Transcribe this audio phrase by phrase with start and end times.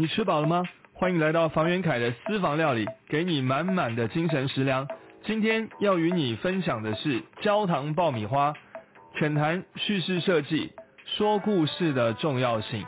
[0.00, 0.64] 你吃饱了吗？
[0.94, 4.88] 欢迎来到房元凯的私房料理，给你满满的精神食粮。
[5.24, 8.54] 今天要与你分享的是焦糖爆米花，
[9.18, 10.72] 浅谈叙事设计，
[11.04, 12.82] 说故事的重要性。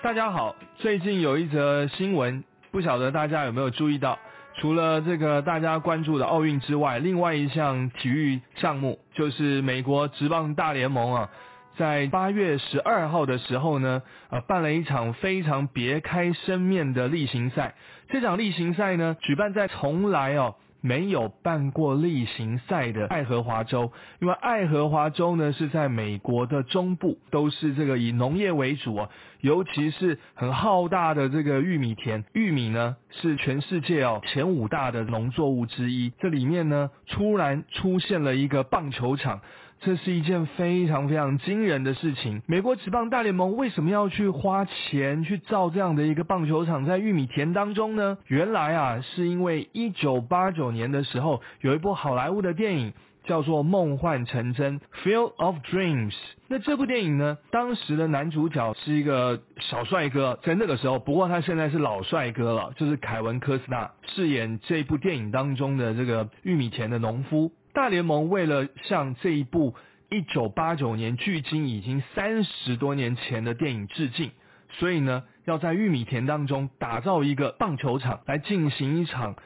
[0.00, 4.16] 大家好，最近有一则新闻，不晓得大家有没有注意到？
[4.60, 11.30] 除了这个大家关注的奥运之外，另外一项体育项目就是美国职棒大联盟啊。
[11.78, 17.74] 在八月十二号的时候呢，呃，办了一场非常别开生面的例行赛。
[18.08, 20.56] 这场例行赛呢，举办在从来哦。
[20.80, 29.08] 没有办过例行赛的爱荷华州，因为爱荷华州呢是在美国的中部，都是这个以农业为主啊，
[29.40, 36.12] 尤其是很浩大的这个玉米田，玉米呢是全世界哦前五大的农作物之一。
[36.20, 39.40] 这里面呢突然出现了一个棒球场。
[39.80, 42.42] 这是一件非常非常惊人的事情。
[42.46, 48.18] 美国职棒大联盟为什么要去花钱去造这样的一个棒球场在玉米田当中呢？
[48.26, 52.92] 原来啊，是因为一九八九年的时候有一部好莱坞的电影
[53.24, 56.14] 叫做《梦幻成真》（Field of Dreams）。
[56.48, 67.52] 那这部电影呢，当时的男主角是一个小帅哥，在那个时候，不过他现在是老帅哥了，就是凯文·科斯纳饰演这部电影当中的这个玉米田的农夫。
[67.72, 69.74] 大联盟为了向这一部
[70.08, 74.30] 一九八九年距今已经三十多年前的电影致敬，
[74.70, 79.36] 所以呢，要在玉米田当中打造一个棒球场来进行一场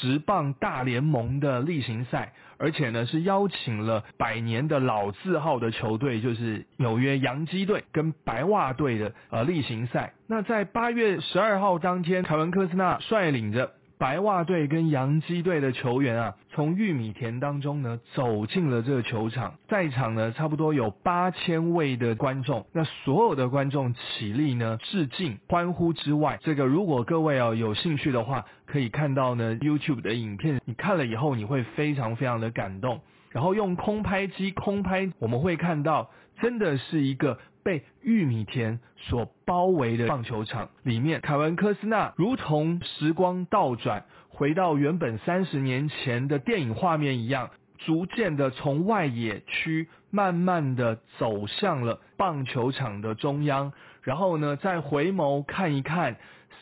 [0.00, 10.14] 职棒大联盟的例行赛，而且呢是邀请了百年的老字号的球队，就是纽约洋基队跟白袜队的呃例行赛。
[10.26, 13.72] 那在八月十二号当天，凯文科斯纳率领着。
[13.98, 25.38] 白袜队跟洋基队的球员啊，从玉米田当中呢走进了这个球场，在场呢差不多有八千位的观众，那所有的观众起立呢致敬。
[25.48, 33.00] 欢呼之外，这个如果各位啊有兴趣的话，可以看到呢 YouTube 的影片，你看了以后你会非常非常的感动。
[33.30, 36.10] 然后用空拍机空拍，我们会看到
[36.40, 41.20] 真的是一个被玉米田所包围的棒球场里面。
[41.20, 53.72] 凯文科斯纳如同时光倒转，回到原本三十年前的电影画面一样，逐渐的从外野区慢慢的走向了棒球场的中央。
[54.02, 56.16] 然后呢，再回眸看一看，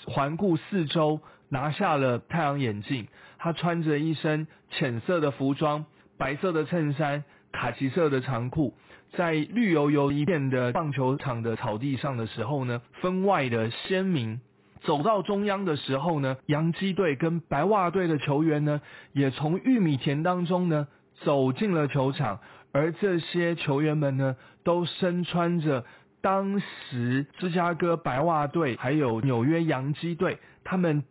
[0.06, 1.20] 环顾四周，
[1.50, 3.08] 拿下了太阳眼镜。
[3.38, 5.84] 他穿着一身浅色的服装。
[6.16, 8.74] 白色的衬衫，卡其色的长裤，
[9.16, 14.40] 在绿油油一片的棒球场的草地上的时候呢，分外的鲜明。
[14.82, 18.82] 走到中央的时候呢，洋基队跟白袜队的球员呢，
[19.12, 20.88] 也从玉米田当中呢
[21.22, 25.86] 走进了球场，而这些球员们呢，都身穿着
[26.20, 31.02] 当时芝加哥白袜队还有纽约洋基队他们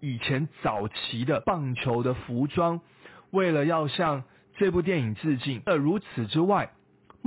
[0.00, 2.80] 以前早期的棒球的服装，
[3.30, 4.24] 为了要向
[4.56, 5.60] 这部电影致敬。
[5.66, 6.70] 而如此之外，《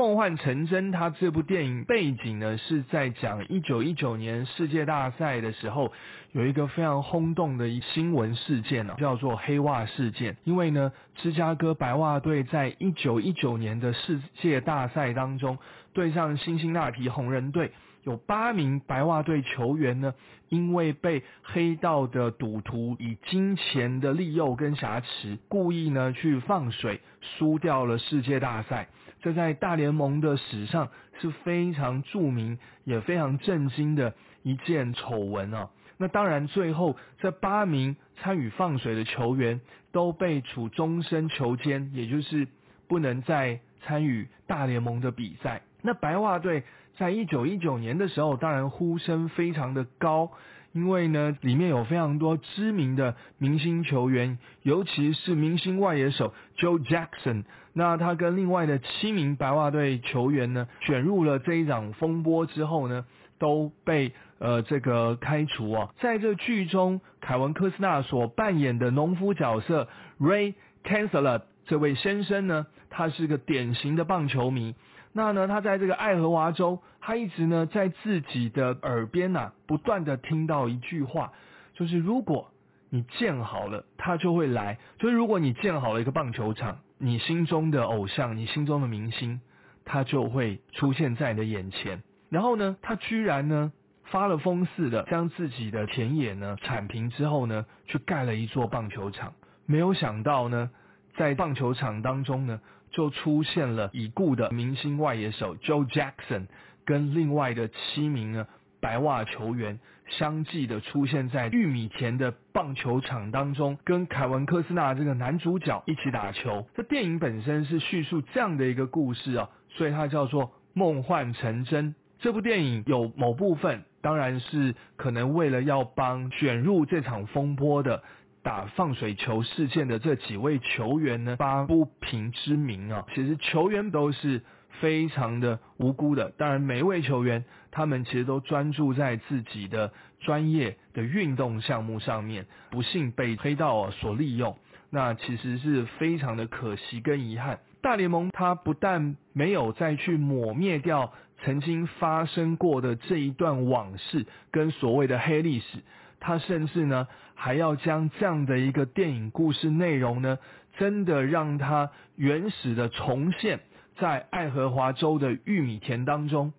[0.02, 5.94] 梦幻成真》它这部电影背景呢，是在讲一九一九年世界大赛的时候，
[6.32, 10.38] 有一个非常轰动的新闻事件呢，叫做黑袜事件。
[10.44, 15.60] 因为呢，芝加哥白袜队在一九一九年的世界大赛当中，
[15.94, 17.72] 对上辛辛那提红人队。
[18.02, 20.16] 有八名白袜队球员呢，
[20.50, 28.88] 因为被黑道的赌徒以金钱的利诱跟挟持，故意呢去放水，输掉了世界大赛。
[29.22, 30.90] 这在大联盟的史上
[31.20, 35.70] 是非常著名也非常震惊的一件丑闻啊！
[35.98, 39.62] 那当然，最后这八名参与放水的球员
[39.92, 42.48] 都被处终身囚监，也就是
[42.88, 45.62] 不能再参与大联盟的比赛。
[45.84, 46.64] 那白袜队
[46.98, 50.32] 在一九一九年的时候，当然呼声非常的高，
[50.74, 57.44] 因为呢里面有非常多知名的明星球员，尤其是明星外野手 Joe Jackson。
[57.74, 63.06] 那他跟另外的七名白袜队球员呢，卷入了这一场风波之后呢，
[63.40, 65.90] 都被呃这个开除啊。
[66.00, 69.88] 在这剧中，凯文科斯纳所扮演的农夫角色
[70.20, 70.54] Ray
[70.84, 74.76] c a n c e l l r 这位先生呢，他是个典型的棒球迷。
[75.14, 81.34] 那呢，他在这个爱荷华州，他一直呢在自己的耳边呐，不断的听到一句话，
[81.74, 82.50] 就是如果
[82.90, 84.78] 你建好了，他就会来。
[85.00, 89.42] 就是如果你建好了一个棒球场，你心中的偶像，你心中的明星，
[89.84, 92.04] 他就会出现在你的眼前。
[92.30, 93.74] 然后呢，他居然呢
[94.06, 99.34] 发了疯似的，将自己的田野呢铲平之后呢，去盖了一座棒球场。
[99.66, 100.70] 没有想到呢，
[101.16, 102.60] 在棒球场当中呢。
[102.94, 106.48] 就出现了已故的明星外野手 Joe Jackson
[106.84, 108.46] 跟另外的七名呢
[108.82, 109.80] 白袜球员
[110.10, 116.68] 相继的出现在玉米田的棒球场当中，跟凯文科斯纳这个男主角一起打球。
[116.76, 121.96] 这电影本身是叙述这样的一个故事啊，所以它叫做梦幻成真。
[122.20, 128.04] 这部电影有某部分，当然是可能为了要帮卷入这场风波的
[128.44, 133.06] 打放水球事件的这几位球员呢发不平之名啊。
[133.14, 134.42] 其实球员都是。
[134.80, 139.92] 非常的无辜的，当然每一位球员，他们其实都专注在自己的
[140.22, 144.58] 专业的运动项目上面，不幸被黑道所利用，
[144.90, 147.60] 那其实是非常的可惜跟遗憾。
[147.82, 151.12] 大联盟他不但没有再去抹灭掉
[151.44, 155.84] 曾经发生过的这一段往事跟所谓的黑历史，
[156.22, 160.40] 他甚至呢还要将这样的一个电影故事内容呢，
[160.78, 163.60] 真的让它原始的重现。
[163.98, 166.54] 在爱荷华州的玉米田当中，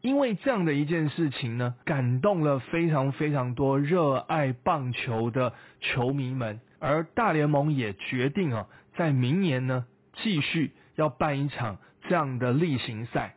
[0.00, 8.66] 因为这样的一件事情呢，感动了非常非常多热爱棒球的球迷们，而大联盟也决定啊，
[8.96, 9.86] 在明年呢，
[10.22, 13.34] 继续要办一场这样的例行赛。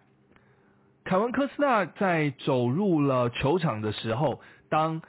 [1.03, 4.39] 凯文科斯纳在走入了球场的时候，
[4.73, 5.03] 当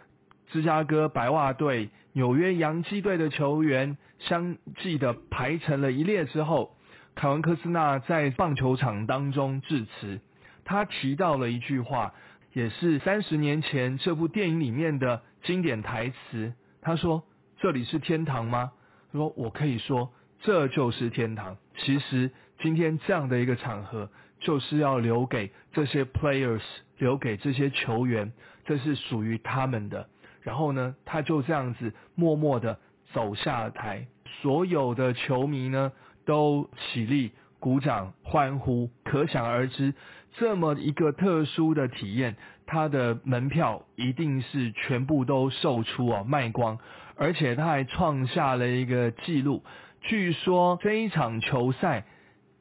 [0.49, 6.77] 芝加哥白袜队、纽约洋基队的球员相继的排成了一列之后。
[7.15, 10.21] 凯文科斯纳在棒球场当中致辞，
[10.65, 12.13] 他提到了一句话，
[12.53, 16.53] 也是三十年前这部电影里面的经典台词。
[16.83, 17.23] 他说
[17.59, 18.73] ：“这里是天堂吗？”
[19.13, 20.13] 他说：“我可以说
[20.43, 22.31] 这就是天堂。”其实
[22.61, 26.61] 今天这样的一个场合，就是要留给这些 players，
[26.99, 28.33] 留给这些球员，
[28.65, 30.09] 这是属于他们的。
[30.43, 32.79] 然后呢，他就这样子默默的
[33.13, 34.07] 走下台，
[34.43, 35.93] 所有的球迷呢。
[36.27, 39.93] 都起立鼓掌欢呼，可想而知，
[40.39, 46.79] 这么一个特殊的体验，他的门票一定是全部都售出哦，卖光，
[47.17, 49.63] 而且他还创下了一个记录，
[50.01, 52.07] 据说这一场球赛，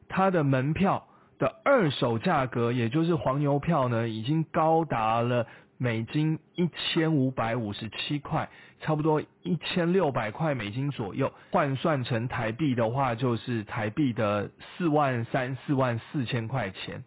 [0.10, 1.08] 他的门票
[1.40, 5.48] 的二手价格，也就是黄牛票呢，已经高达了。
[5.84, 8.50] 美金一千五百五十七块，
[8.80, 17.04] 差不多一千六百块美金左右，换算成台币的话，就是台币的四万三、四万四千块钱。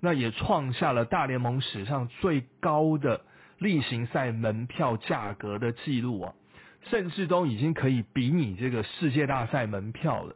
[0.00, 3.20] 那也创下了大联盟史上最高的
[3.58, 6.34] 例行赛门票价格的记录啊，
[6.90, 10.34] 甚至都已经可以比拟这个世界大赛门票了。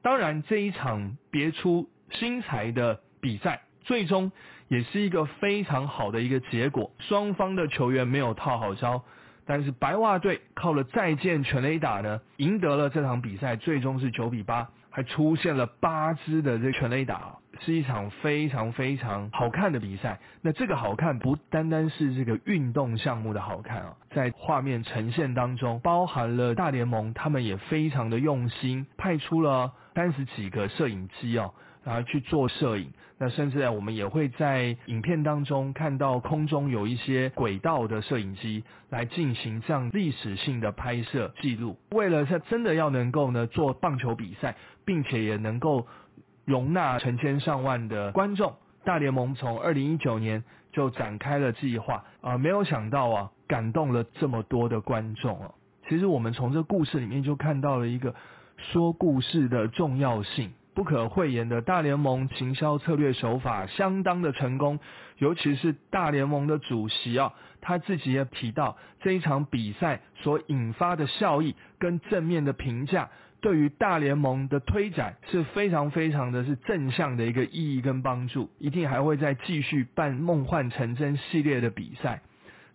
[0.00, 4.30] 当然，这一场别出心裁的比赛，最终。
[4.70, 9.02] 也是一个非常好的一个结果，双方的球员没有套好招，
[9.46, 20.20] 但是白袜队靠了再见全垒打呢，赢得了这场比赛，最终是九比八，还出现了八支的这全垒打，是一场非常非常好看的比赛。
[20.42, 31.54] 那这个好看不单单是这个运动项目的好看啊，在画面呈现当中，包含了大联盟他们也非常的用心，派出了三十几个摄影机哦。
[31.88, 41.78] 然后去做摄影，那甚至啊，我们也会在影片当中看到空中有一些轨道的摄影机来进行这样历史性的拍摄记录。
[41.92, 44.54] 为了在真的要能够呢做棒球比赛，
[44.84, 45.86] 并且也能够
[46.44, 55.52] 容纳成千上万的观众，大联盟从二零一九年就展开了计划啊，没有想到啊，感动了这么多的观众啊。
[55.88, 58.14] 其实我们从这故事里面就看到了一个
[58.58, 60.52] 说故事的重要性。
[60.78, 64.78] 不可讳言的大联盟行销策略手法相当的成功，
[65.16, 82.22] 尤其是大联盟的主席啊，他自己也提到这一场比赛所引发的效益跟正面的评价，对于大联盟的推展是非常非常的是正向的一个意义跟帮助，一定还会再继续办梦幻成真系列的比赛。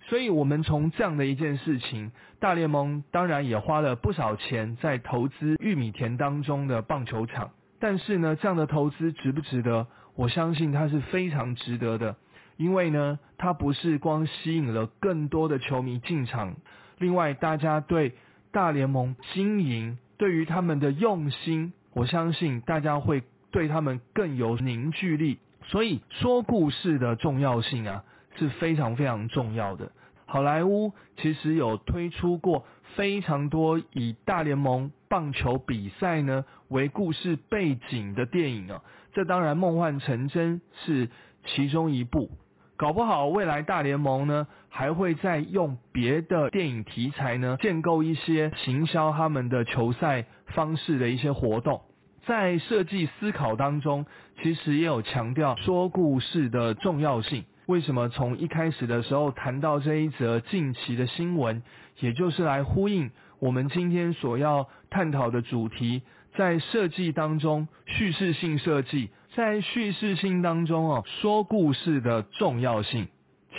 [0.10, 7.52] 所以，我们从这样的一件事情，大联盟当然也花了不少钱在投资玉米田当中的棒球场。
[7.84, 9.88] 但是呢，这样的投资值不值得？
[10.16, 12.16] 我相信它是非常值得的，
[12.56, 16.56] 因为呢，它不是光吸引了更多的球迷进场，
[16.98, 18.14] 另外大家对
[18.54, 25.40] 大联盟经营，对于他们的用心，我相信大家会对他们更有凝聚力。
[25.66, 28.06] 所以说故事的重要性啊，
[28.38, 29.92] 是非常非常重要的。
[30.26, 38.82] 好莱坞其实有推出过非常多以大联盟棒球比赛呢为故事背景的电影啊，
[39.14, 41.08] 这当然梦幻成真是
[41.46, 42.32] 其中一部，
[42.78, 51.82] 搞不好未来大联盟呢还会再用别的电影题材呢建构一些行销他们的球赛方式的一些活动，
[52.26, 54.08] 在设计思考当中，
[54.42, 57.46] 其实也有强调说故事的重要性。
[57.68, 61.62] 为什么从一开始的时候谈到这一则近期的新闻，
[62.00, 63.12] 也就是来呼应
[63.44, 66.02] 我们今天所要探讨的主题，
[66.38, 73.10] 在设计当中，叙事性设计，在叙事性当中哦，说故事的重要性。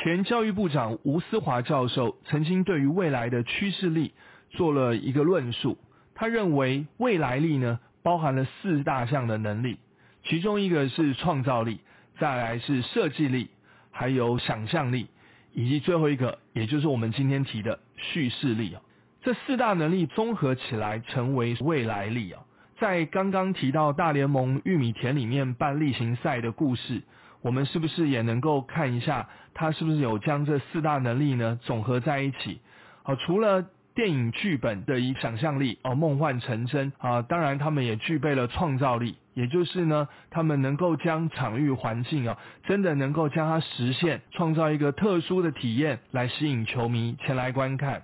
[0.03, 4.15] 前教育部长吴思华教授曾经对于未来的趋势力
[4.49, 5.77] 做了一个论述，
[6.15, 9.77] 他认为未来力呢包含了四大项的能力，
[10.23, 11.81] 其中一个是创造力。
[12.19, 13.51] 再来是设计力，
[13.91, 15.09] 还有想象力，
[15.53, 18.81] 以及最后一个，也就是我们今天提的叙事力啊。
[19.25, 22.43] 这四大能力综合起来成为未来力啊。
[22.79, 27.03] 在刚刚提到大联盟玉米田里面办例行赛的故事，
[27.41, 32.61] 我们是不是也能够看一下，他是不是有将这四大能力呢总合在一起？
[33.03, 33.65] 好，除了。
[33.95, 37.23] 电影剧本的一想象力哦，梦幻成真啊！
[37.23, 48.03] 当然，他们也具备了创造力，也就是呢，他们能够将场域环境啊，真的能够将它实现，创造一个特殊的体验来吸引球迷前来观看。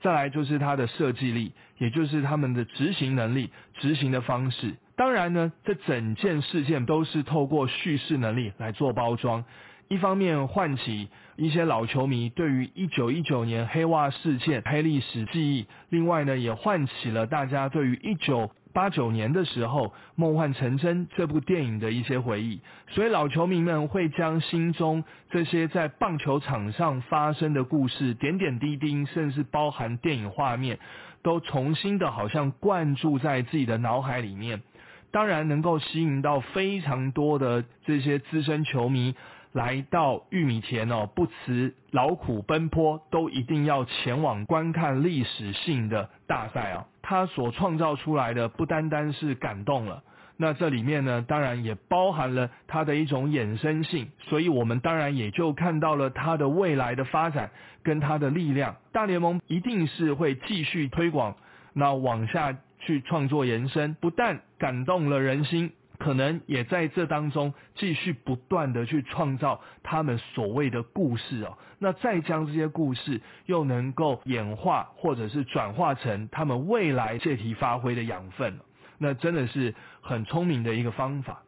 [0.00, 4.74] 再来就是它的设计力，也就是他们的执行能力、执行的方式。
[4.96, 9.44] 当然呢，这整件事件都是透过叙事能力来做包装。
[9.88, 30.78] 一方面唤起一些老球迷对于一九一九年黑袜事件黑历史记忆，另外呢也唤起了大家对于一九八九年的时候《梦幻成真》这部电影的一些回忆，所以老球迷们会将心中这些在棒球场上发生的故事点点滴滴，甚至包含电影画面，
[31.22, 34.62] 都重新的好像灌注在自己的脑海里面，
[35.10, 39.14] 当然能够吸引到非常多的这些资深球迷。
[39.52, 46.86] 来到玉米田哦，不辞劳苦奔波，都一定要前往观看历史性的大赛啊！
[47.10, 50.04] 他所创造出来的不单单是感动了，
[50.36, 57.50] 那这里面呢，当然也包含了它的一种衍生性，所以我们当然也就看到了它的未来的发展
[57.82, 58.76] 跟它的力量。
[58.92, 61.34] 大联盟一定是会继续推广，
[61.72, 65.72] 那往下去创作延伸，不但感动了人心。
[66.00, 78.60] 可能也在这当中继续不断的去创造他们所谓的故事哦，那再将这些故事又能够演化或者是转化成他们未来借题发挥的养分，
[78.96, 81.42] 那真的是很聪明的一个方法。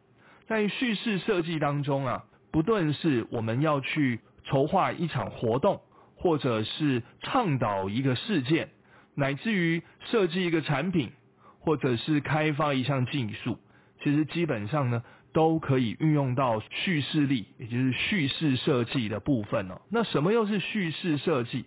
[0.45, 5.81] 在叙事设计当中啊，不论是我们要去筹划一场活动，
[6.15, 8.69] 或者是倡导一个事件，
[9.15, 9.81] 乃至于
[10.11, 11.11] 设计一个产品，
[11.59, 13.57] 或者是开发一项技术。
[14.03, 19.79] 其实基本上呢，都可以运用到叙事力，也就是叙事设计的部分哦。
[19.89, 21.65] 那什么又是叙事设计？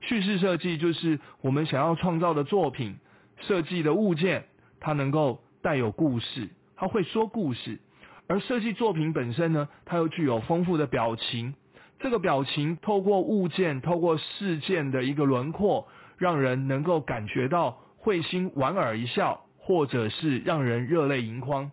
[0.00, 2.96] 叙事设计就是我们想要创造的作品
[3.40, 4.46] 设计的物件，
[4.80, 7.80] 它能够带有故事，它会说故事。
[8.26, 11.54] 而设计作品本身呢，它又具有丰富的表情。
[12.00, 15.86] 这个表情透过物件、透过事件的一个轮廓，
[16.16, 19.43] 让人能够感觉到会心莞尔一笑。
[19.66, 21.70] 或者是让人热泪盈眶。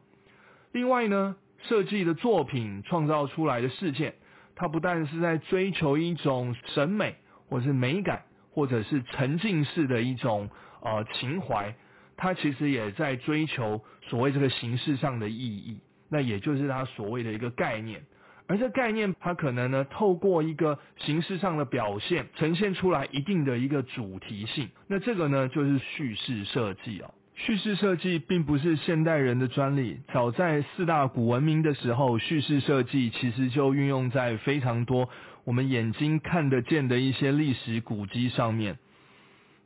[0.71, 4.15] 另外呢，设计的作品创造出来的事件，
[4.55, 7.17] 它不但是在追求一种审美，
[7.49, 10.49] 或是美感，或者是沉浸式的一种
[10.81, 11.75] 呃情怀，
[12.15, 15.81] 它其实也在追求所谓这个形式上的意义。
[16.07, 18.01] 那也就是它所谓的一个概念。
[18.47, 24.69] 而这概念，它可能呢透过一个形式上的表现，呈现出来一定的一个主题性。
[24.87, 27.13] 那这个呢就是叙事设计哦。
[27.33, 35.09] 叙事设计并不是现代人的专利，早在四大古文明的时候，叙事设计其实就运用在非常多
[35.43, 38.77] 我们眼睛看得见的一些历史古迹上面。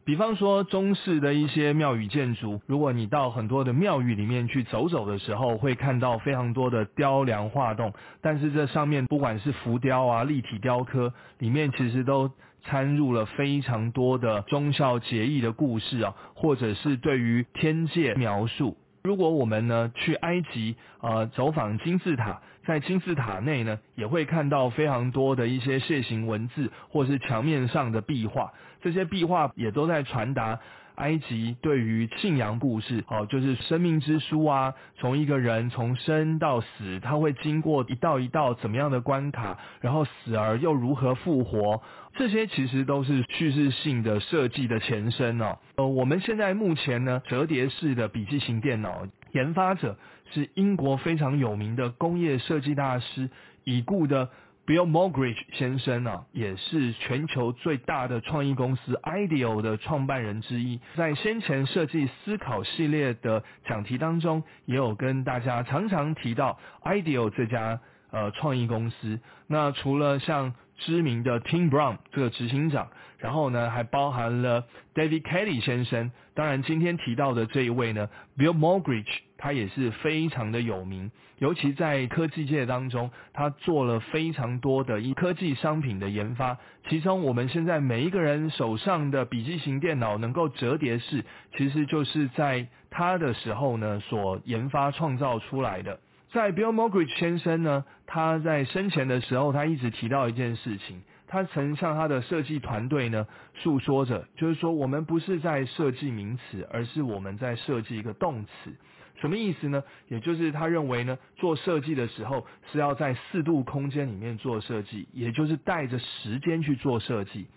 [0.05, 7.91] 比方说中式的一些庙宇建筑，如果你到很多的庙宇里面去走走的时候，会看到非常多的雕梁画栋，
[8.21, 12.31] 但是这上面不管是浮雕啊、立体雕刻，里面其实都。
[12.65, 18.75] 掺入了非常多的忠孝节义的故事啊，或者是对于天界描述。
[19.03, 28.51] 如果我们呢去埃及，呃，走访金字塔，在金字塔内呢，也会看到非常多的一些楔形文字，或是墙面上的壁画。
[28.81, 30.59] 这些壁画也都在传达。
[30.95, 41.81] 埃及对于信仰故事，哦，就是生命之书啊，从一个人从生到死，他会经过一道一道怎么样的关卡，然后死而又如何复活，
[42.17, 45.57] 这些其实都是叙事性的设计的前身哦。
[45.75, 49.97] 呃，我们现在目前呢，折叠式的笔记型电脑研发者
[50.33, 53.29] 是英国非常有名的工业设计大师，
[53.63, 54.29] 已故的。
[54.67, 60.79] Bill Mogridge 先生呢，也是全球最大的创意公司 IDEO 的创办人之一。
[60.95, 67.79] 在先前设计思考系列的讲题当中，也有跟大家常常提到 IDEO 这家
[68.09, 69.19] 呃创意公司。
[69.45, 76.11] 那除了像知名的 Tim Brown 这个执行长，然后呢还包含了 David Kelly 先生。
[76.33, 86.57] 当然今天提到的这一位呢，Bill Morgridge，他也是非常的有名，尤其在科技界当中，他做了非常多的一科技商品的研发。
[86.89, 91.23] 其中我们现在每一个人手上的笔记型电脑能够折叠式，
[91.55, 95.99] 其实就是在他的时候呢所研发创造出来的。
[96.35, 108.75] 在 Bill Morgridge 先生呢，他在生前的时候，他一直提到一件事情，他曾向他的设计团队呢诉说着，就是说我们不是在设计名词，而是我们在设计一个动词。
[109.21, 109.81] 什么意思呢？
[110.09, 117.47] 也就是他认为呢，做设计的时候是要在四度空间里面做设计，也就是带着时间去做设计。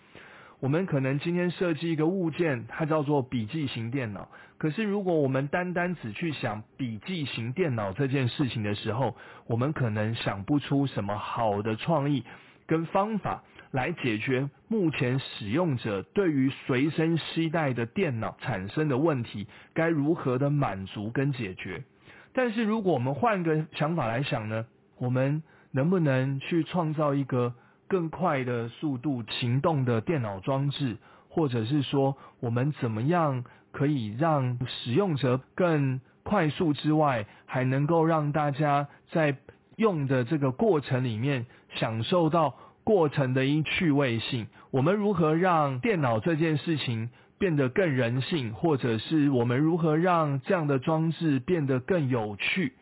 [0.59, 4.27] 我们可能今天设计一个物件，它叫做笔记型电脑。
[4.57, 9.15] 可是如果我们单单只去想笔记型电脑这件事情的时候，
[9.47, 12.25] 我们可能想不出什么好的创意
[12.67, 21.85] 跟方法来解决目前使用者对于随身携带的电脑产生的问题，该如何的满足跟解决。
[22.33, 24.65] 但是如果我们换个想法来想呢，
[24.97, 27.55] 我们能不能去创造一个？
[27.89, 30.95] 更快的速度行动的电脑装置，
[31.27, 39.35] 或者是说我们怎么样可以让使用者更快速之外，还能够让大家在
[39.75, 44.47] 用的这个过程里面享受到过程的一趣味性。
[44.71, 52.73] 我们如何让电脑这件事情变得更人性，或者是我们如何让这样的装置变得更有趣？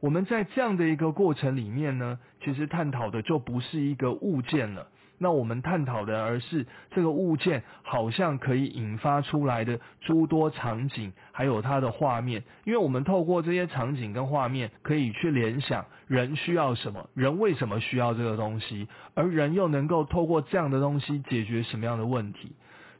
[0.00, 4.86] 我们在这样的一个过程里面呢，其实探讨的就不是一个物件了。
[5.20, 12.44] 那我们探讨的，而是这个物件好像可以引发出来的诸多场景，还有它的画面。
[12.64, 22.52] 因为我们透过这些场景跟画面，可以去联想人需要什么，人为什么需要这个东西，而人又能够透过这样的东西解决什么样的问题。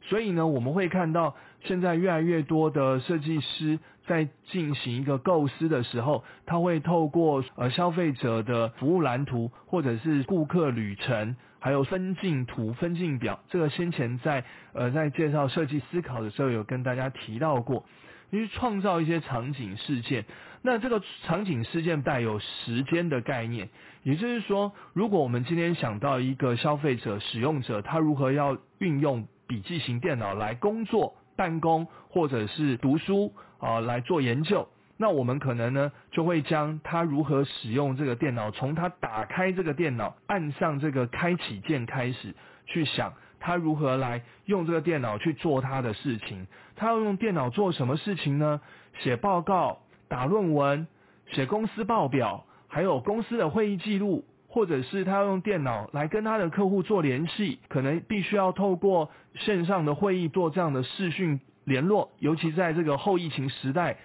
[0.09, 13.39] 所以呢，我们会看到现在越来越多的设计师在进行一个构思的时候，他会透过呃消费者的服务蓝图，或者是顾客旅程，还有分镜图、分镜表。
[13.49, 14.43] 这个先前在
[14.73, 17.85] 呃在介绍设计思考的时候有跟大家提到过，
[18.31, 20.25] 去创造一些场景事件。
[20.63, 23.69] 那这个场景事件带有时间的概念，
[24.01, 29.27] 也就是说，如果我们今天想到一个消费者、使用者，他如何要运用。
[29.49, 34.69] 笔记型电脑来工作、办公或者是读书啊，来做研究。
[34.95, 42.35] 那我们可能呢，就会将他如何使用这个电脑，从他打开这个电脑、按上这个开启键开始，
[42.67, 46.45] 去想他如何来用这个电脑去做他的事情。
[46.75, 48.61] 他要用电脑做什么事情呢？
[48.99, 50.85] 写报告、打论文、
[51.31, 54.25] 写公司报表，还有公司的会议记录。
[54.51, 63.97] 或者是他用电脑来跟他的客户做联系，可能必须要透过线上的会议做这样的视讯联络，尤其在这个后疫情时代，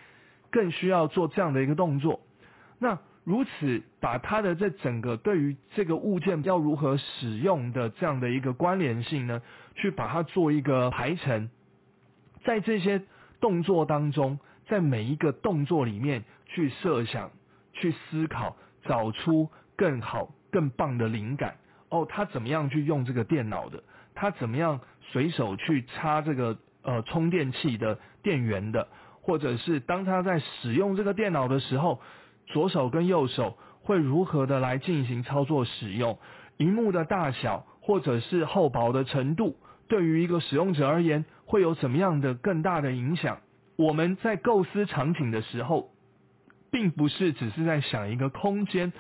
[0.51, 2.21] 更需要做这样的一个动作。
[2.79, 9.41] 那如此把他的这整个对于这个物件要如何使用的这样的一个关联性呢，
[9.75, 11.49] 去把它做一个排程，
[12.45, 13.01] 在这些
[13.41, 17.31] 动作当中，在每一个动作里面去设想、
[17.73, 19.49] 去思考、找出。
[19.77, 21.57] 更好、更棒的灵感
[21.89, 23.83] 哦，他怎么样去用这个电脑的？
[24.15, 28.89] 他怎么样随手去插这个呃充电器的电源的？
[29.23, 32.01] 或者是当他在使用这个电脑的时候，
[32.47, 36.19] 左手跟右手会如何的来进行操作使用？
[36.59, 39.57] 荧幕的大小或者是厚薄的程度，
[39.89, 43.39] 对于一个使用者而言会有怎么样的更大的影响？
[43.77, 45.91] 我们在构思场景的时候，
[46.71, 48.93] 并不是只是在想一个空间。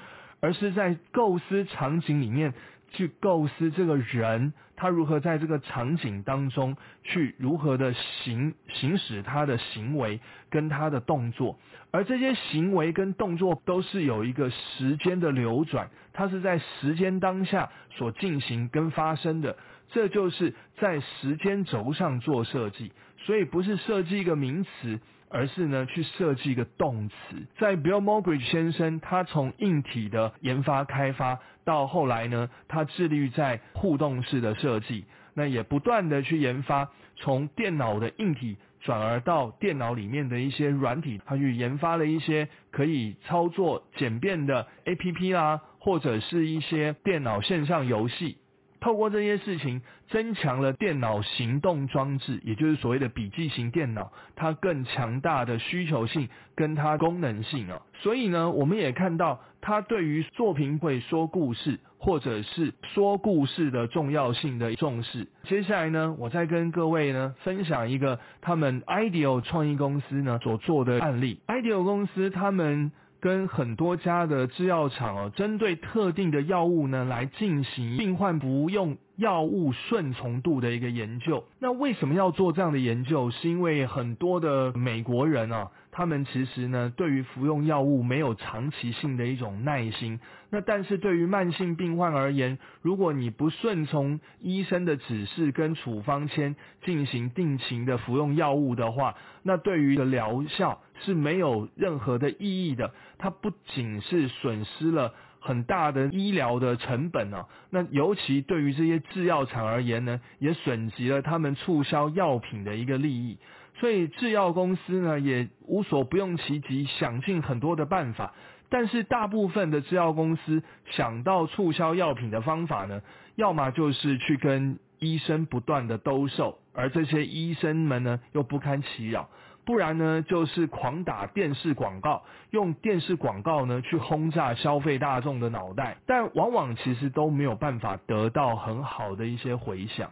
[0.44, 2.52] 而是在构思场景里面
[2.92, 11.58] 去构思这个人，他如何在这个场景当中去如何的行行使他的行为跟他的动作，
[11.92, 19.56] 而这些行为跟动作都是有一个时间的流转，它是在时间当下所进行跟发生的，
[19.92, 25.00] 这就是在时间轴上做设计，所以不是设计一个名词。
[25.34, 27.14] 而是呢，去设计一个动词。
[27.58, 48.36] 在 Bill Morgridge 先生，他从硬体的研发开发，到后来呢，他致力于在互动式的设计，那也不断的去研发，从电脑的硬体转而到电脑里面的一些软体，他去研发了一些可以操作简便的 APP 啦，或者是一些电脑线上游戏。
[48.84, 57.80] 透过这些事情，增强了电脑行动装置，也就是所谓的笔记型电脑，它更强大的需求性跟它功能性啊。
[57.94, 65.28] 所以呢，我们也看到它对于作品会说故事，或者是说故事的重要性的重视。
[65.44, 71.40] 接下来呢，我再跟各位呢分享一个他们 IDEO 创意公司呢所做的案例。
[71.46, 72.92] IDEO 公司他们。
[73.24, 81.42] 跟很多家的制药厂哦，针对特定的药物呢，来进行病患不用药物顺从度的一个研究。
[81.58, 83.30] 那为什么要做这样的研究？
[83.30, 85.70] 是因为很多的美国人啊。
[85.96, 90.18] 他们其实呢，对于服用药物没有长期性的一种耐心。
[90.50, 102.92] 那但是对于慢性病患而言，如果你不顺从医生的指示跟处方签进行定期的服用药物的话，那对于的疗效是没有任何的意义的。
[103.18, 113.38] 它不仅是损失了很大的医疗的成本啊，那尤其对于这些制药厂而言呢，也损及了他们促销药品的一个利益。
[113.74, 118.34] 所以制药公司呢也无所不用其极，想尽很多的办法。
[118.70, 123.02] 但是大部分的制药公司想到促销药品的方法呢，
[123.36, 129.28] 要么就是去跟医生不断的兜售，而这些医生们呢又不堪其扰；
[129.64, 140.10] 不然呢就是狂打电视广告，用电视广告呢去轰炸消费大众的脑袋，但往往其实都没有办法得到很好的一些回响。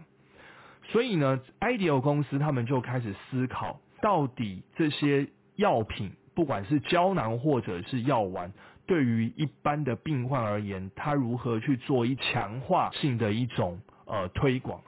[0.84, 8.52] 所以呢，IDEO 公司他们就开始思考，到底这些药品，不管是胶囊或者是药丸，
[8.84, 14.82] 对于一般的病患而言，它如何去做一强化性的一种呃推广？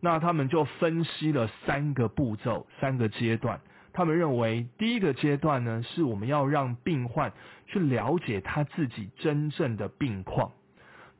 [0.00, 3.60] 那他们就分析了三个步骤、三个阶段。
[3.92, 7.32] 他们认为，第一个阶段呢，是我们要让病患
[7.66, 10.52] 去了解他自己真正的病况；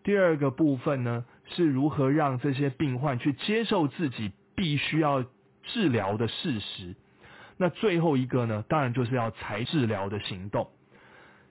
[0.05, 1.25] 第二个部分呢。
[1.51, 5.25] 是如何让这些病患去接受自己必须要
[5.65, 6.95] 治疗的事实？
[7.59, 8.65] 那最后一个呢？
[8.69, 10.69] 当然就是要才治疗的行动。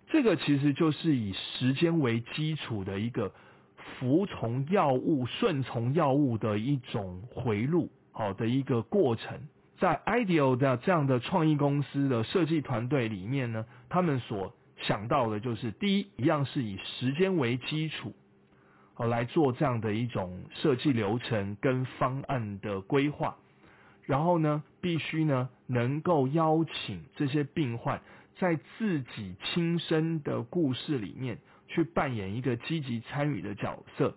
[0.10, 3.32] 这个其实就是以时间为基础的一个
[4.00, 9.40] 服从药物、顺从药物的一种回路，好的一个过程。
[9.80, 18.14] 在 IDEO 的这样的创意公司的设计团队里面呢，他们所想到的就是第一，一样是以时间为基础。
[19.08, 23.36] 来做这样的一种设计流程跟方案的规划，
[24.06, 28.02] 然后呢，必须呢能够邀请这些病患
[28.38, 31.38] 在自己亲身的故事里面
[31.68, 34.16] 去扮演一个积极参与的角色。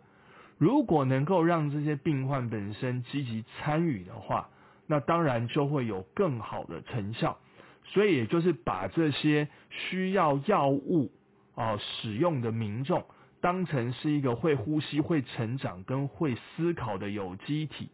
[0.59, 4.49] 如果能够让这些病患本身积极参与的话，
[4.87, 7.39] 那当然就会有更好的成效。
[7.87, 11.13] 所以也就是把这些需要药物
[11.55, 13.05] 啊使用的民众。
[13.45, 17.91] 当成是一个会呼吸、会成长跟会思考的有机体，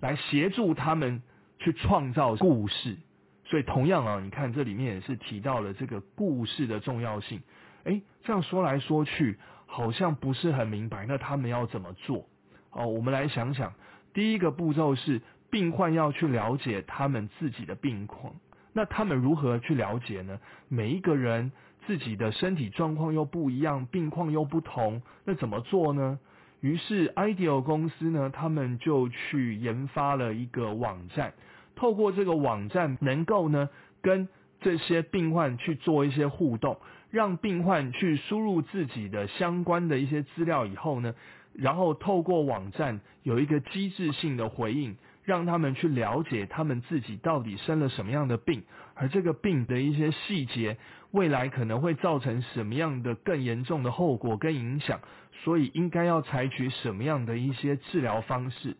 [0.00, 1.22] 来协助他们
[1.58, 2.96] 去创造故事。
[3.44, 7.42] 所以同样啊，你看这里面也是提到了这个故事的重要性。
[7.84, 11.04] 诶，这样说来说去，好像不是很明白。
[11.04, 12.26] 那他们要怎么做？
[12.70, 13.74] 哦，我们来想想。
[14.14, 15.20] 第一个步骤是
[15.50, 18.32] 病患要去了解他们自己的病况。
[18.72, 20.40] 那他们如何去了解呢？
[20.68, 21.52] 每一个人。
[21.88, 26.18] 自己的身体状况又不一样，病况又不同，那怎么做呢？
[26.60, 31.32] 于是 Ideal 公司呢，他们就去研发了一个网站，
[31.74, 33.70] 透过这个网站，能够呢
[34.02, 34.28] 跟
[34.60, 36.76] 这些病患去做一些互动，
[37.10, 41.14] 让病患去输入自己的相关的一些资料以后呢，
[41.54, 44.94] 然后透过网站有一个机制性的回应。
[45.28, 48.62] 让他们去了解他们自己到底生了什么样的病，
[48.94, 50.78] 而这个病的一些细节，
[51.10, 55.00] 未来可能会造成什么样的更严重的后果跟影响，
[55.44, 58.78] 所以应该要采取什么样的一些治疗方式。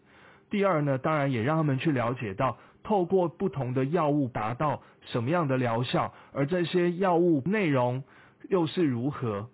[0.49, 8.03] 第二呢，当然也让他们去了解到，透过不同的药物达到什么样的疗效，而这些药物内容
[8.49, 9.51] 又是如何。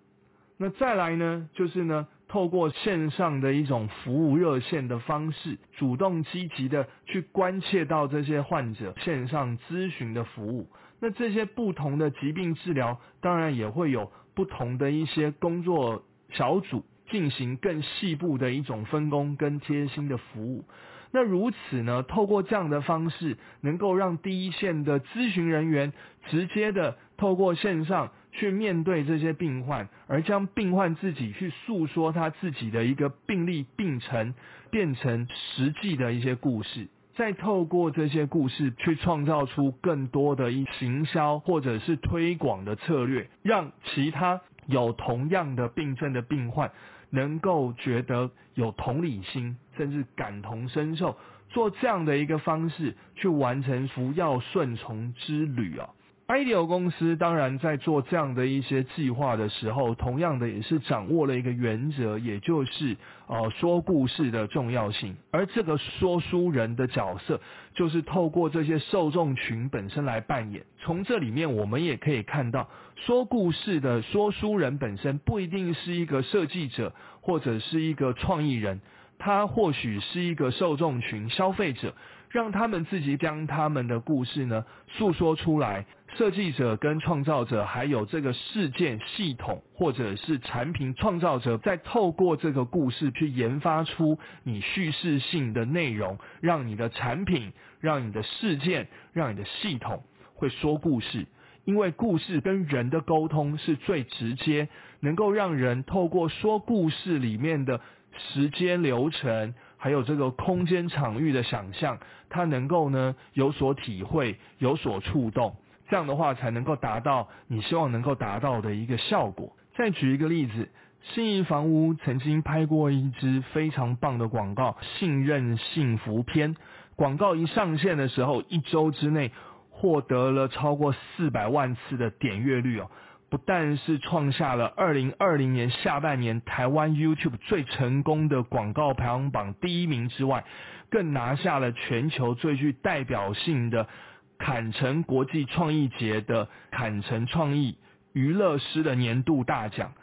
[0.55, 2.07] 那再来呢，就是呢。
[2.27, 10.67] 透过线上的一种服务热线的方式，主动积极的去关切到这些患者线上咨询的服务。
[10.99, 20.65] 那这些不同的疾病治疗，当然也会有不同的一些工作小组进行更细部的一种分工跟贴心的服务。
[21.11, 22.03] 那如此呢？
[22.03, 25.93] 透过这样的方式，能够让第一线的咨询人员
[26.25, 34.33] 直接的透过线上去面对这些病患，而将病患自己去诉说他自己的一个病例病程，
[34.69, 46.71] 变成实际的一些故事，再透过这些故事去创造出更多的一行销或者是推广的策略，让其他有同样的病症的病患
[47.11, 51.15] 能够觉得有同理心，甚至感同身受，
[51.47, 55.87] 做这样的一个方式去完成服药顺从之旅啊。
[56.27, 65.15] IDEO 公司当然在做这样的一些计划的时候，同样的也是掌握了一个原则，也就是呃说故事的重要性。
[65.29, 67.39] 而这个说书人的角色，
[67.75, 70.63] 就是透过这些受众群本身来扮演。
[70.79, 78.81] 从这里面我们也可以看到，说故事的说书人本身不一定是一个设计者或者是一个创意人，
[79.19, 81.93] 他或许是一个受众群消费者。
[82.31, 85.85] 让他们自己将他们的故事呢诉说出来，
[86.17, 97.51] 设计者跟创造者，还有这个事件系统或者是产品创造者，再透过这个故事去研发出你叙事性的内容，让你的产品、
[97.81, 100.03] 让你的事件、让你的系统
[100.35, 101.27] 会说故事。
[101.65, 104.69] 因为故事跟人的沟通是最直接，
[105.01, 107.81] 能够让人透过说故事里面的
[108.17, 109.53] 时间流程。
[109.77, 111.99] 还有这个空间场域的想象，
[112.29, 119.55] 它能够呢有所体会、有所触动，这样的话才能够达到你希望能够达到的一个效果。
[119.75, 120.69] 再举一个例子，
[121.01, 126.55] 信义房屋曾经拍过一支非常棒的广告，《信任幸福篇》。
[126.95, 129.31] 广告一上线的时候，一周之内
[129.69, 132.89] 获得了超过四百万次的点阅率哦。
[133.27, 140.45] 不但是创下了二零二零年下半年台湾 YouTube 最成功的广告排行榜第一名之外，
[140.89, 143.89] 更拿下了全球最具代表性的
[144.37, 147.77] 坎城国际创意节的坎城创意
[148.13, 149.93] 娱乐师的年度大奖。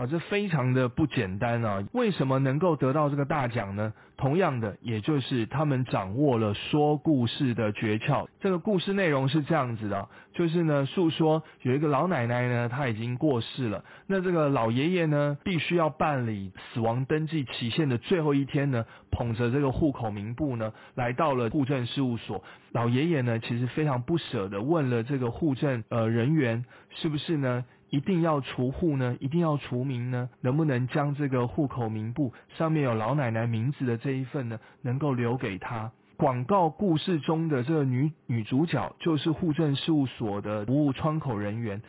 [0.00, 1.84] 啊，这非常的不简单啊！
[1.92, 3.92] 为什么能够得到这个大奖呢？
[4.16, 8.26] 同样的，也就是他们掌握了说故事的诀窍。
[8.40, 13.84] 这个故事内容是这样子的，就是呢，诉说有一个老奶奶呢，她已经过世了。
[14.06, 22.42] 那这个老爷爷呢，必须要办理死亡登记期限的最后一天呢，捧着这个户口名簿呢，来到了户政事务所。
[22.72, 27.66] 老爷爷呢，其实非常不舍的问了这个户政呃人员，是不是呢？
[27.90, 29.16] 一定要除户呢？
[29.20, 30.30] 一定要除名呢？
[30.40, 35.90] 能不能将这个户口名簿上面有老奶奶名字的这一份呢，能够留给她？
[36.16, 41.82] 广告故事中的这个女女主角就是户政事务所的服务窗口人员。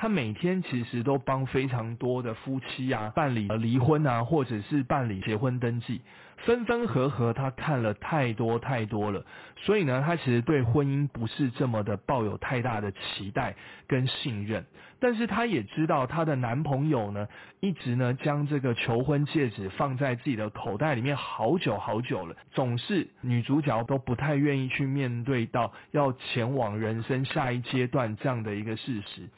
[0.00, 6.02] 他每天其实都帮非常多的夫妻啊办理离婚啊，或者是办理结婚登记，
[6.36, 9.24] 分分合合他看了太多太多了，
[9.56, 13.56] 所以呢，他其实对婚姻不是这么的抱有太大的期待
[13.88, 14.64] 跟信任。
[15.00, 17.26] 但是他也知道她的男朋友呢，
[17.58, 29.28] 一直呢将这个求婚戒指放在自己的口袋里面好久好久了，总是女主角都不太愿意去面对到要前往人生下一阶段这样的一个事实。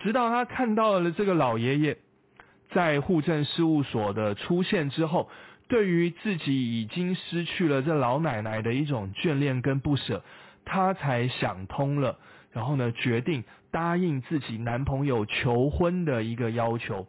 [0.00, 1.96] 直到他看到了这个老爷爷
[2.72, 5.28] 在户政事务所的出现之后，
[5.68, 10.24] 对于自己已经失去了这老奶奶的一种眷恋跟不舍，
[10.64, 12.18] 他才想通了，
[12.52, 17.06] 然后呢，决定答应自己男朋友求婚的一个要求。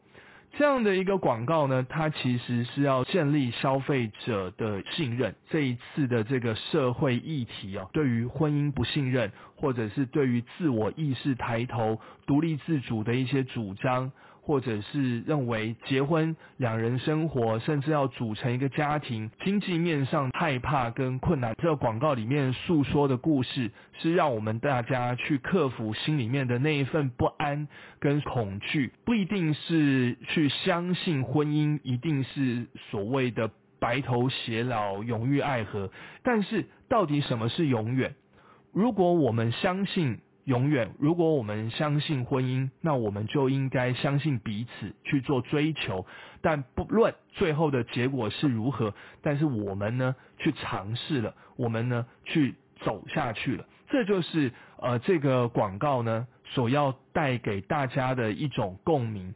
[0.58, 5.34] 这样的一个广告呢，它其实是要建立消费者的信任。
[5.50, 14.12] 这一次的这个社会议题啊，对于婚姻不信任，或者是对于自我意识抬头、独立自主的一些主张。
[14.42, 27.68] 或者是认为结婚两人生活，甚至要组成一个家庭，经济面上害怕跟困难，这个广告里面诉说的故事，是让我们大家去克服心里面的那一份不安
[28.00, 35.92] 跟恐惧，不一定是去相信婚姻一定是所谓的白头偕老、永浴爱河，
[36.24, 38.16] 但是到底什么是永远？
[38.74, 40.20] 如果我们相信。
[40.46, 46.06] 永远，如果我们相信婚姻，那我们就应该相信彼此去做追求。
[46.42, 53.66] 但不论最后的结果是如何，但是我们呢去尝试了，我们呢去走下去了。
[53.90, 59.36] 这就是呃这个广告呢所要带给大家的一种共鸣。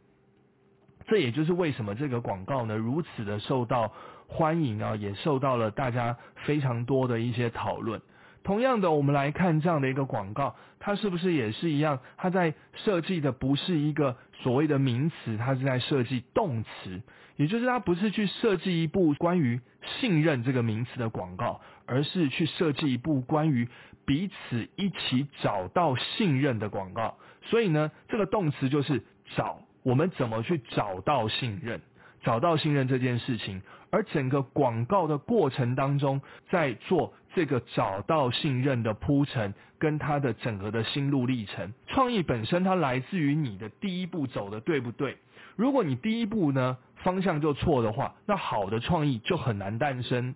[1.06, 3.92] 这也就是为什么这个广告呢如此的受到
[4.26, 8.02] 欢迎啊，也受到了大家非常多的一些讨论。
[8.46, 11.98] 同样的，我们来看这样的一个广告，它是不是也是一样？
[12.16, 17.02] 它在设计的不是一个所谓的名词，它是在设计动词，
[17.34, 19.60] 也就是它不是去设计一部关于
[19.98, 23.68] 信任这个名词的广告，而是去设计一部关于
[24.04, 27.18] 彼此一起找到信任的广告。
[27.42, 29.02] 所以呢，这个动词就是
[29.34, 31.80] 找，我们怎么去找到信任？
[32.26, 41.72] 找到信任这件事情，而整个广告的过程当中，在做这个找到信任的铺陈，跟它的整个的心路历程。
[41.86, 45.18] 创意本身它来自于你的第一步走的对不对？
[45.54, 50.34] 如果你第一步呢方向就错的话，那好的创意就很难诞生。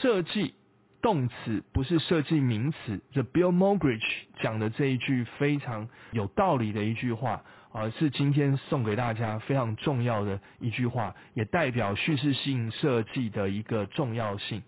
[0.00, 0.54] 设计
[1.02, 7.44] 动词不是设计名词，The Bill Moggridge 讲的这一句非常有道理的一句话
[7.76, 14.62] 啊，是今天送给大家非常重要的一句话，也代表叙事性设计的一个重要性。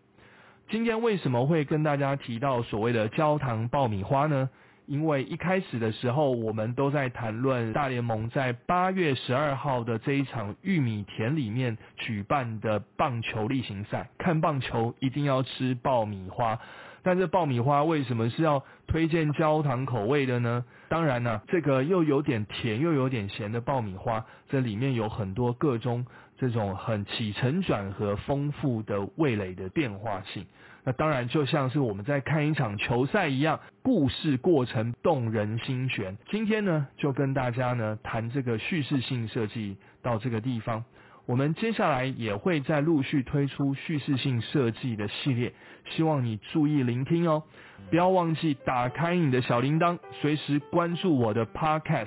[0.68, 4.50] 今天为什么会跟大家提到所谓的焦糖爆米花呢？
[4.88, 14.08] 因为一开始的时候，我们都在谈论大联盟在八月十二号的这一场玉米田里面举办的棒球例行赛。
[14.16, 16.58] 看棒球一定要吃爆米花，
[17.02, 20.64] 但这爆米花为什么是要推荐焦糖口味的呢？
[20.88, 26.06] 当然呢，这个又有点甜又有点咸的爆米花，这里面有很多各种
[26.38, 30.46] 这种很起承转合丰富的味蕾的变化性。
[30.84, 36.16] 那当然就像是我们在看一场球赛一样，故事过程动人心弦。
[36.30, 40.84] 今天呢，就跟大家呢谈这个叙事性设计到这个地方。
[41.26, 45.52] 我们接下来也会再陆续推出叙事性设计的系列，
[45.90, 47.42] 希望你注意聆听哦。
[47.90, 52.06] 不要忘记打开你的小铃铛，随时关注我的 Podcast，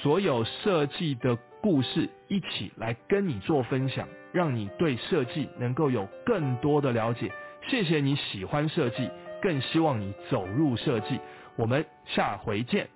[0.00, 7.30] 所有设计的故事一起来跟你做分享，让你对设计能够有更多的了解。
[7.68, 11.18] 谢谢你喜欢设计，更希望你走入设计。
[11.56, 12.88] 我们下回见。